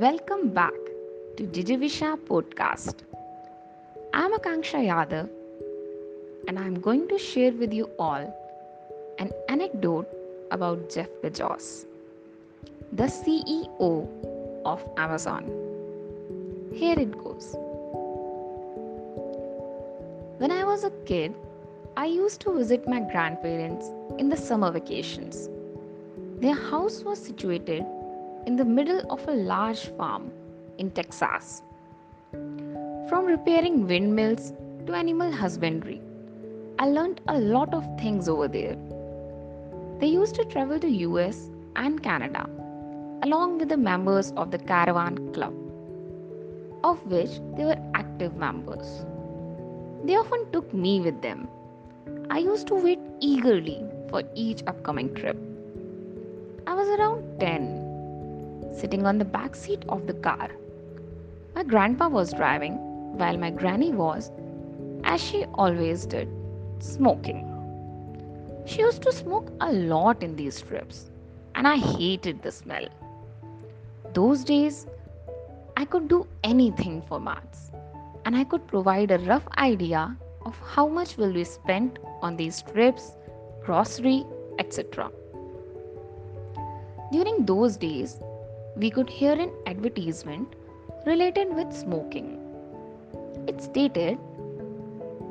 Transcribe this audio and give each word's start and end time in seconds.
Welcome 0.00 0.50
back 0.50 0.74
to 1.38 1.44
Digivisha 1.44 2.18
podcast. 2.28 2.96
I'm 4.12 4.34
Akanksha 4.38 4.80
Yadav 4.88 5.30
and 6.46 6.58
I'm 6.58 6.74
going 6.86 7.08
to 7.08 7.18
share 7.18 7.52
with 7.52 7.72
you 7.72 7.88
all 7.98 8.26
an 9.18 9.32
anecdote 9.48 10.06
about 10.50 10.90
Jeff 10.90 11.08
Bezos, 11.22 11.86
the 12.92 13.04
CEO 13.04 14.06
of 14.66 14.84
Amazon. 14.98 15.48
Here 16.74 16.98
it 16.98 17.12
goes. 17.12 17.56
When 20.36 20.50
I 20.50 20.62
was 20.64 20.84
a 20.84 20.90
kid, 21.06 21.34
I 21.96 22.04
used 22.04 22.42
to 22.42 22.52
visit 22.52 22.86
my 22.86 23.00
grandparents 23.00 23.90
in 24.18 24.28
the 24.28 24.36
summer 24.36 24.70
vacations. 24.70 25.48
Their 26.38 26.54
house 26.54 27.02
was 27.02 27.18
situated 27.18 27.86
in 28.46 28.54
the 28.54 28.64
middle 28.64 29.00
of 29.10 29.26
a 29.26 29.32
large 29.32 29.86
farm 29.98 30.30
in 30.78 30.90
Texas. 30.92 31.62
From 33.08 33.26
repairing 33.26 33.86
windmills 33.88 34.52
to 34.86 34.94
animal 34.94 35.32
husbandry, 35.32 36.00
I 36.78 36.86
learned 36.86 37.20
a 37.26 37.38
lot 37.38 37.74
of 37.74 37.84
things 38.00 38.28
over 38.28 38.46
there. 38.46 38.76
They 39.98 40.06
used 40.06 40.36
to 40.36 40.44
travel 40.44 40.78
to 40.78 40.88
US 40.88 41.50
and 41.74 42.00
Canada 42.02 42.48
along 43.22 43.58
with 43.58 43.68
the 43.68 43.76
members 43.76 44.32
of 44.36 44.50
the 44.52 44.58
Caravan 44.58 45.32
Club, 45.32 45.54
of 46.84 47.04
which 47.06 47.40
they 47.56 47.64
were 47.64 47.82
active 47.94 48.36
members. 48.36 49.04
They 50.04 50.14
often 50.14 50.46
took 50.52 50.72
me 50.72 51.00
with 51.00 51.20
them. 51.20 51.48
I 52.30 52.38
used 52.38 52.68
to 52.68 52.76
wait 52.76 53.00
eagerly 53.20 53.82
for 54.10 54.22
each 54.34 54.62
upcoming 54.66 55.12
trip. 55.14 55.36
I 56.66 56.74
was 56.74 56.88
around 56.88 57.40
10 57.40 57.85
sitting 58.74 59.06
on 59.06 59.18
the 59.18 59.24
back 59.24 59.54
seat 59.54 59.84
of 59.88 60.06
the 60.06 60.14
car. 60.14 60.50
My 61.54 61.62
grandpa 61.62 62.08
was 62.08 62.32
driving 62.32 62.74
while 63.18 63.36
my 63.38 63.50
granny 63.50 63.92
was, 63.92 64.30
as 65.04 65.20
she 65.22 65.44
always 65.54 66.04
did, 66.06 66.28
smoking. 66.78 67.52
She 68.66 68.80
used 68.80 69.02
to 69.02 69.12
smoke 69.12 69.50
a 69.60 69.72
lot 69.72 70.22
in 70.22 70.36
these 70.36 70.60
trips, 70.60 71.10
and 71.54 71.66
I 71.66 71.76
hated 71.76 72.42
the 72.42 72.52
smell. 72.52 72.88
Those 74.12 74.44
days, 74.44 74.86
I 75.76 75.84
could 75.84 76.08
do 76.08 76.26
anything 76.42 77.02
for 77.02 77.20
maths, 77.20 77.70
and 78.24 78.36
I 78.36 78.44
could 78.44 78.66
provide 78.66 79.10
a 79.10 79.18
rough 79.18 79.46
idea 79.56 80.16
of 80.44 80.58
how 80.58 80.88
much 80.88 81.16
will 81.16 81.32
be 81.32 81.44
spent 81.44 81.98
on 82.22 82.36
these 82.36 82.62
trips, 82.62 83.12
grocery, 83.64 84.24
etc. 84.58 85.10
During 87.12 87.44
those 87.46 87.76
days, 87.76 88.18
we 88.76 88.90
could 88.90 89.08
hear 89.08 89.32
an 89.32 89.50
advertisement 89.66 90.54
related 91.06 91.54
with 91.54 91.72
smoking. 91.72 92.38
It 93.48 93.60
stated 93.60 94.18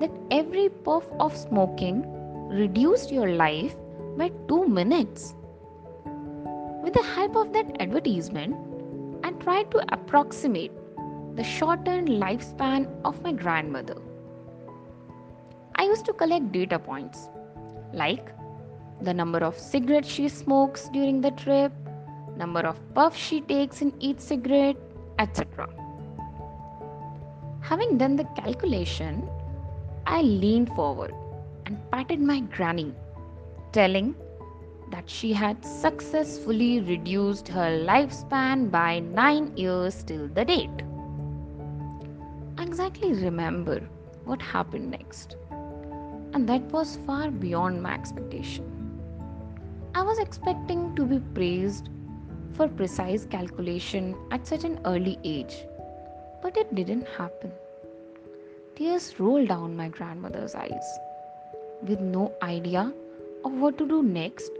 that 0.00 0.10
every 0.30 0.68
puff 0.68 1.04
of 1.20 1.36
smoking 1.36 2.04
reduced 2.48 3.12
your 3.12 3.30
life 3.30 3.74
by 4.16 4.30
2 4.48 4.66
minutes. 4.66 5.34
With 6.82 6.94
the 6.94 7.02
help 7.02 7.36
of 7.36 7.52
that 7.52 7.80
advertisement, 7.80 8.56
I 9.24 9.32
tried 9.32 9.70
to 9.72 9.84
approximate 9.92 10.72
the 11.36 11.44
shortened 11.44 12.08
lifespan 12.08 12.88
of 13.04 13.22
my 13.22 13.32
grandmother. 13.32 13.96
I 15.76 15.84
used 15.84 16.06
to 16.06 16.12
collect 16.12 16.52
data 16.52 16.78
points 16.78 17.28
like 17.92 18.32
the 19.00 19.12
number 19.12 19.38
of 19.38 19.58
cigarettes 19.58 20.08
she 20.08 20.28
smokes 20.28 20.88
during 20.92 21.20
the 21.20 21.32
trip, 21.32 21.72
number 22.36 22.60
of 22.60 22.78
puffs 22.94 23.16
she 23.16 23.40
takes 23.40 23.82
in 23.82 23.92
each 24.00 24.18
cigarette, 24.18 24.76
etc. 25.18 25.68
Having 27.60 27.98
done 27.98 28.16
the 28.16 28.24
calculation, 28.36 29.28
I 30.06 30.22
leaned 30.22 30.68
forward 30.70 31.14
and 31.66 31.78
patted 31.90 32.20
my 32.20 32.40
granny, 32.40 32.92
telling 33.72 34.14
that 34.90 35.08
she 35.08 35.32
had 35.32 35.64
successfully 35.64 36.80
reduced 36.80 37.48
her 37.48 37.84
lifespan 37.86 38.70
by 38.70 39.00
9 39.00 39.56
years 39.56 40.02
till 40.02 40.28
the 40.28 40.44
date. 40.44 40.82
I 42.58 42.64
exactly 42.64 43.12
remember 43.14 43.80
what 44.24 44.42
happened 44.42 44.90
next, 44.90 45.36
and 46.32 46.48
that 46.48 46.62
was 46.70 46.98
far 47.06 47.30
beyond 47.30 47.82
my 47.82 47.94
expectation. 47.94 48.70
I 49.94 50.02
was 50.02 50.18
expecting 50.18 50.94
to 50.96 51.06
be 51.06 51.18
praised 51.34 51.88
for 52.56 52.68
precise 52.68 53.24
calculation 53.24 54.14
at 54.30 54.46
such 54.46 54.64
an 54.64 54.80
early 54.84 55.18
age. 55.24 55.64
But 56.42 56.56
it 56.56 56.74
didn't 56.74 57.06
happen. 57.08 57.52
Tears 58.76 59.18
rolled 59.18 59.48
down 59.48 59.76
my 59.76 59.88
grandmother's 59.88 60.54
eyes. 60.54 60.98
With 61.82 62.00
no 62.00 62.32
idea 62.42 62.92
of 63.44 63.52
what 63.52 63.78
to 63.78 63.88
do 63.88 64.02
next, 64.02 64.50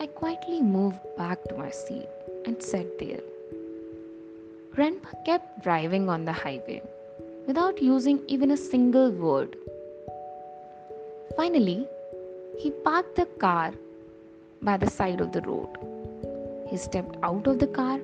I 0.00 0.06
quietly 0.06 0.60
moved 0.62 0.98
back 1.16 1.44
to 1.44 1.56
my 1.56 1.70
seat 1.70 2.08
and 2.46 2.62
sat 2.62 2.98
there. 2.98 3.20
Grandpa 4.74 5.10
kept 5.26 5.62
driving 5.62 6.08
on 6.08 6.24
the 6.24 6.32
highway 6.32 6.82
without 7.46 7.82
using 7.82 8.22
even 8.26 8.52
a 8.52 8.56
single 8.56 9.10
word. 9.10 9.56
Finally, 11.36 11.86
he 12.58 12.70
parked 12.70 13.16
the 13.16 13.26
car 13.26 13.72
by 14.62 14.76
the 14.76 14.88
side 14.88 15.20
of 15.20 15.32
the 15.32 15.42
road. 15.42 15.91
He 16.72 16.78
stepped 16.78 17.18
out 17.22 17.46
of 17.46 17.58
the 17.58 17.66
car 17.66 18.00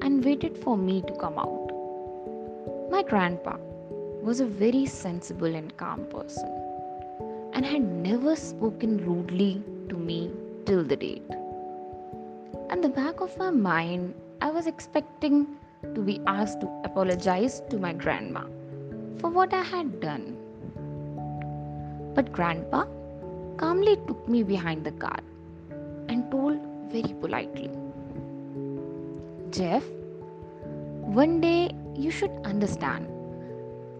and 0.00 0.24
waited 0.24 0.56
for 0.56 0.78
me 0.78 1.02
to 1.08 1.12
come 1.14 1.40
out. 1.40 1.72
My 2.88 3.02
grandpa 3.02 3.56
was 4.22 4.38
a 4.38 4.46
very 4.46 4.86
sensible 4.86 5.56
and 5.56 5.76
calm 5.76 6.04
person 6.04 6.48
and 7.52 7.66
had 7.66 7.82
never 7.82 8.36
spoken 8.36 9.04
rudely 9.04 9.60
to 9.88 9.96
me 9.96 10.30
till 10.66 10.84
the 10.84 10.94
date. 10.94 11.34
At 12.70 12.80
the 12.80 12.90
back 13.00 13.20
of 13.20 13.36
my 13.38 13.50
mind, 13.50 14.14
I 14.40 14.52
was 14.52 14.68
expecting 14.68 15.56
to 15.82 16.00
be 16.00 16.20
asked 16.28 16.60
to 16.60 16.68
apologize 16.84 17.60
to 17.70 17.76
my 17.76 17.92
grandma 17.92 18.44
for 19.18 19.30
what 19.30 19.52
I 19.52 19.64
had 19.64 20.00
done. 20.00 20.36
But 22.14 22.30
grandpa 22.30 22.84
calmly 23.56 23.96
took 24.06 24.28
me 24.28 24.44
behind 24.44 24.84
the 24.84 24.92
car 24.92 25.18
and 26.08 26.30
told 26.30 26.60
very 26.92 27.14
politely 27.14 27.68
Jeff, 29.52 29.84
one 31.20 31.38
day 31.42 31.70
you 31.94 32.10
should 32.10 32.30
understand 32.42 33.06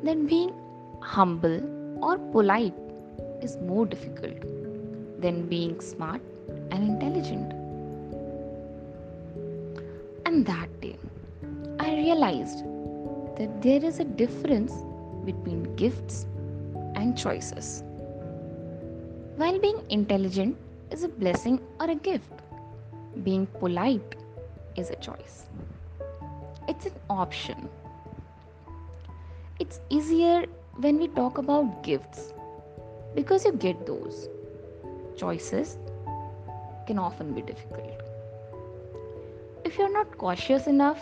that 0.03 0.27
being 0.27 0.51
humble 1.03 1.61
or 2.03 2.17
polite 2.17 2.73
is 3.43 3.59
more 3.59 3.85
difficult 3.85 4.41
than 5.21 5.47
being 5.51 5.79
smart 5.79 6.23
and 6.71 6.83
intelligent. 6.85 7.53
And 10.25 10.47
that 10.47 10.81
day, 10.81 10.97
I 11.79 11.97
realized 11.97 12.65
that 13.37 13.61
there 13.61 13.85
is 13.85 14.01
a 14.01 14.05
difference 14.05 14.73
between 15.27 15.77
gifts 15.77 16.25
and 16.95 17.19
choices. 17.19 17.85
While 19.37 19.59
being 19.59 19.85
intelligent 19.91 20.57
is 20.91 21.05
a 21.05 21.09
blessing 21.09 21.61
or 21.79 21.91
a 21.91 21.95
gift, 21.95 22.33
being 23.23 23.47
polite 23.61 24.17
is 24.77 24.91
a 24.91 24.97
choice, 24.97 25.45
it's 26.69 26.87
an 26.87 26.95
option. 27.11 27.69
It's 29.59 29.81
easier 29.91 30.47
when 30.77 30.99
we 30.99 31.09
talk 31.09 31.39
about 31.39 31.83
gifts 31.83 32.33
because 33.15 33.45
you 33.45 33.53
get 33.53 33.87
those. 33.87 34.29
Choices 35.17 35.79
can 36.87 36.99
often 36.99 37.35
be 37.35 37.43
difficult. 37.43 38.01
If 39.65 39.79
you're 39.79 39.93
not 39.93 40.19
cautious 40.19 40.67
enough, 40.67 41.01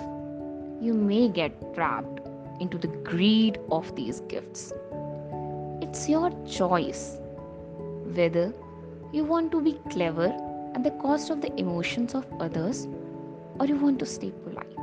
you 0.81 0.95
may 0.95 1.29
get 1.29 1.75
trapped 1.75 2.21
into 2.61 2.77
the 2.77 2.89
greed 2.89 3.59
of 3.71 3.95
these 3.97 4.21
gifts. 4.21 4.73
It's 5.81 6.09
your 6.09 6.31
choice 6.47 7.17
whether 8.15 8.53
you 9.13 9.25
want 9.25 9.53
to 9.53 9.61
be 9.61 9.79
clever 9.91 10.29
at 10.75 10.85
the 10.85 10.91
cost 11.03 11.31
of 11.31 11.41
the 11.41 11.59
emotions 11.59 12.15
of 12.15 12.27
others 12.41 12.87
or 13.61 13.67
you 13.67 13.77
want 13.77 13.99
to 13.99 14.07
stay 14.07 14.33
polite. 14.43 14.80